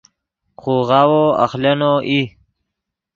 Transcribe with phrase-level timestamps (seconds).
[0.61, 2.21] خوغاوو اخلینو ای